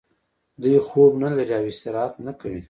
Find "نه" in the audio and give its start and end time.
2.25-2.31